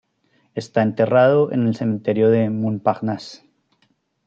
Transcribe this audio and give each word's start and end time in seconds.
Está 0.55 0.81
enterrado 0.81 1.51
en 1.51 1.67
el 1.67 1.75
cementerio 1.75 2.29
Montparnasse. 2.51 3.47